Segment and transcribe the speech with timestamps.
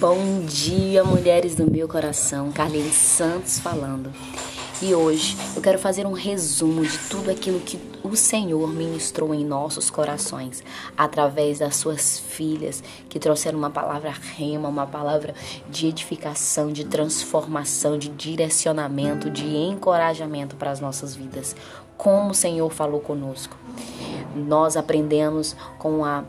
[0.00, 2.52] Bom dia, mulheres do meu coração.
[2.52, 4.12] Carlinhos Santos falando.
[4.80, 9.44] E hoje eu quero fazer um resumo de tudo aquilo que o Senhor ministrou em
[9.44, 10.62] nossos corações
[10.96, 15.34] através das suas filhas que trouxeram uma palavra rema, uma palavra
[15.68, 21.56] de edificação, de transformação, de direcionamento, de encorajamento para as nossas vidas.
[21.96, 23.56] Como o Senhor falou conosco.
[24.36, 26.22] Nós aprendemos com a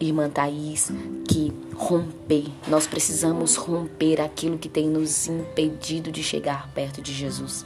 [0.00, 0.90] irmã Thaís,
[1.28, 7.64] que romper, nós precisamos romper aquilo que tem nos impedido de chegar perto de Jesus.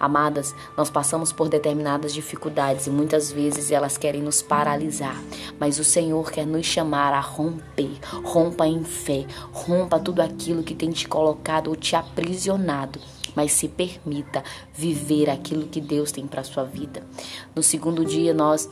[0.00, 5.20] Amadas, nós passamos por determinadas dificuldades e muitas vezes elas querem nos paralisar,
[5.58, 7.98] mas o Senhor quer nos chamar a romper.
[8.22, 13.00] Rompa em fé, rompa tudo aquilo que tem te colocado ou te aprisionado
[13.36, 14.42] mas se permita
[14.74, 17.06] viver aquilo que Deus tem para sua vida.
[17.54, 18.68] No segundo dia nós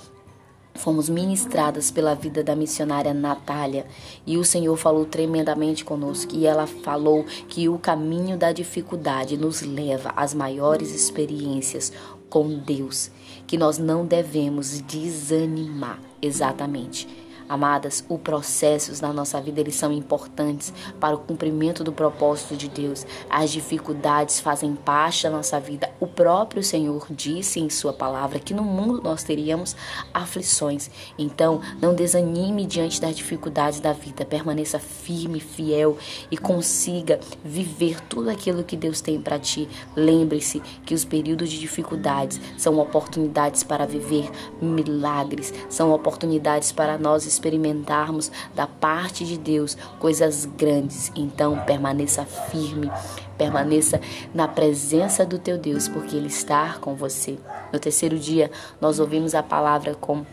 [0.76, 3.86] Fomos ministradas pela vida da missionária Natália
[4.26, 6.34] e o Senhor falou tremendamente conosco.
[6.34, 11.92] E ela falou que o caminho da dificuldade nos leva às maiores experiências
[12.28, 13.10] com Deus,
[13.46, 16.00] que nós não devemos desanimar.
[16.20, 17.25] Exatamente.
[17.48, 22.69] Amadas, os processos na nossa vida eles são importantes para o cumprimento do propósito de
[22.69, 23.06] Deus.
[23.30, 25.89] As dificuldades fazem parte da nossa vida.
[26.00, 29.77] O próprio Senhor disse em sua palavra que no mundo nós teríamos
[30.12, 30.91] aflições.
[31.17, 34.24] Então, não desanime diante das dificuldades da vida.
[34.24, 35.97] Permaneça firme, fiel
[36.30, 39.69] e consiga viver tudo aquilo que Deus tem para ti.
[39.94, 44.30] Lembre-se que os períodos de dificuldades são oportunidades para viver
[44.61, 51.12] milagres, são oportunidades para nós experimentarmos da parte de Deus coisas grandes.
[51.15, 52.91] Então, permaneça firme,
[53.39, 54.01] permaneça
[54.34, 57.39] na presença do teu Deus, porque Ele está com você.
[57.73, 60.25] No terceiro dia, nós ouvimos a palavra com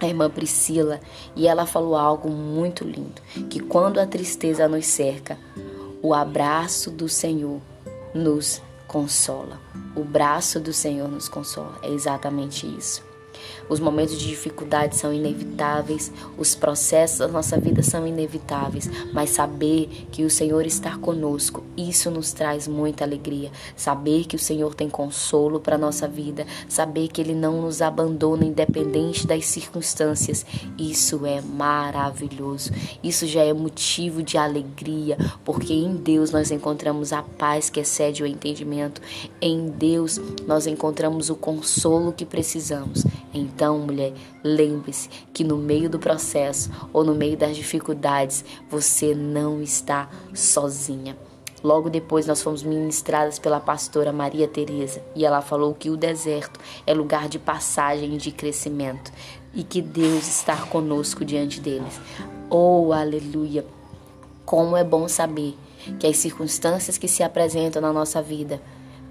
[0.00, 1.00] a irmã Priscila
[1.34, 5.36] e ela falou algo muito lindo: que quando a tristeza nos cerca,
[6.00, 7.60] o abraço do Senhor
[8.14, 9.60] nos consola.
[9.94, 11.78] O braço do Senhor nos consola.
[11.82, 13.07] É exatamente isso.
[13.68, 19.88] Os momentos de dificuldade são inevitáveis, os processos da nossa vida são inevitáveis, mas saber
[20.10, 23.50] que o Senhor está conosco, isso nos traz muita alegria.
[23.76, 27.82] Saber que o Senhor tem consolo para a nossa vida, saber que Ele não nos
[27.82, 30.44] abandona independente das circunstâncias,
[30.78, 32.72] isso é maravilhoso.
[33.02, 38.22] Isso já é motivo de alegria, porque em Deus nós encontramos a paz que excede
[38.22, 39.00] o entendimento,
[39.40, 43.04] em Deus nós encontramos o consolo que precisamos.
[43.32, 44.12] Então, mulher,
[44.42, 51.16] lembre-se que no meio do processo ou no meio das dificuldades, você não está sozinha.
[51.62, 56.60] Logo depois nós fomos ministradas pela pastora Maria Teresa e ela falou que o deserto
[56.86, 59.12] é lugar de passagem e de crescimento
[59.52, 62.00] e que Deus está conosco diante deles.
[62.48, 63.66] Oh, aleluia!
[64.44, 65.56] Como é bom saber
[65.98, 68.62] que as circunstâncias que se apresentam na nossa vida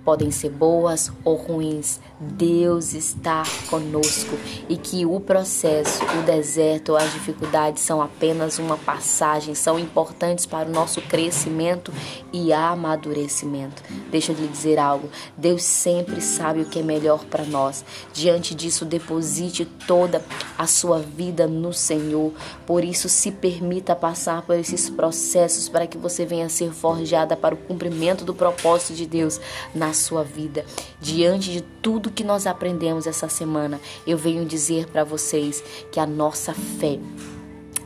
[0.07, 7.11] podem ser boas ou ruins, Deus está conosco e que o processo, o deserto, as
[7.11, 11.91] dificuldades são apenas uma passagem, são importantes para o nosso crescimento
[12.31, 13.83] e amadurecimento.
[14.09, 17.83] Deixa eu lhe dizer algo: Deus sempre sabe o que é melhor para nós.
[18.13, 20.23] Diante disso, deposite toda
[20.57, 22.31] a sua vida no Senhor.
[22.65, 27.35] Por isso, se permita passar por esses processos para que você venha a ser forjada
[27.35, 29.41] para o cumprimento do propósito de Deus
[29.75, 30.65] na sua vida.
[31.01, 36.05] Diante de tudo que nós aprendemos essa semana, eu venho dizer para vocês que a
[36.05, 36.99] nossa fé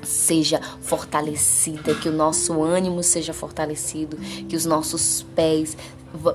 [0.04, 4.18] seja fortalecida, que o nosso ânimo seja fortalecido,
[4.48, 5.78] que os nossos pés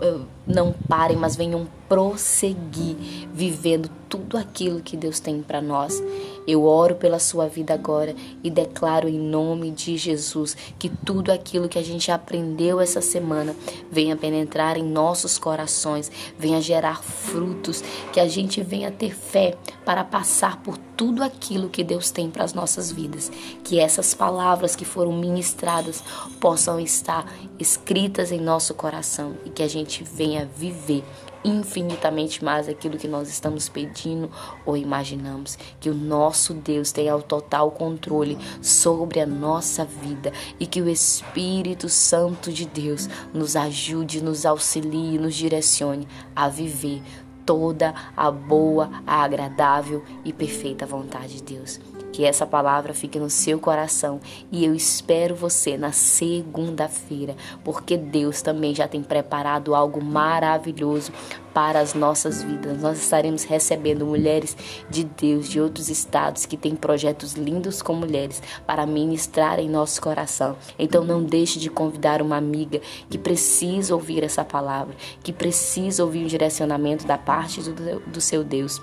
[0.01, 2.97] eh, não parem, mas venham prosseguir
[3.33, 6.03] vivendo tudo aquilo que Deus tem para nós.
[6.47, 11.69] Eu oro pela sua vida agora e declaro em nome de Jesus que tudo aquilo
[11.69, 13.55] que a gente aprendeu essa semana
[13.91, 20.05] venha penetrar em nossos corações, venha gerar frutos, que a gente venha ter fé para
[20.05, 23.31] passar por tudo aquilo que Deus tem para as nossas vidas.
[23.63, 26.03] Que essas palavras que foram ministradas
[26.41, 31.05] possam estar escritas em nosso coração e que a gente venha viver
[31.45, 34.31] infinitamente mais aquilo que nós estamos pedindo
[34.65, 35.59] ou imaginamos.
[35.81, 40.89] Que o nosso Deus tenha o total controle sobre a nossa vida e que o
[40.89, 47.03] Espírito Santo de Deus nos ajude, nos auxilie, nos direcione a viver
[47.45, 51.96] toda a boa, a agradável e perfeita vontade de Deus.
[52.17, 58.41] Que essa palavra fique no seu coração e eu espero você na segunda-feira, porque Deus
[58.41, 61.13] também já tem preparado algo maravilhoso
[61.53, 62.81] para as nossas vidas.
[62.81, 64.57] Nós estaremos recebendo mulheres
[64.89, 70.01] de Deus de outros estados que têm projetos lindos com mulheres para ministrar em nosso
[70.01, 70.57] coração.
[70.79, 72.81] Então não deixe de convidar uma amiga
[73.11, 78.43] que precisa ouvir essa palavra, que precisa ouvir um direcionamento da parte do, do seu
[78.43, 78.81] Deus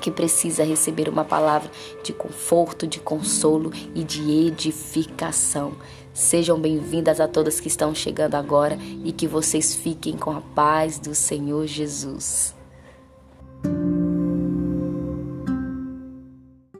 [0.00, 1.70] que precisa receber uma palavra
[2.02, 5.72] de conforto, de consolo e de edificação.
[6.12, 10.98] Sejam bem-vindas a todas que estão chegando agora e que vocês fiquem com a paz
[10.98, 12.57] do Senhor Jesus.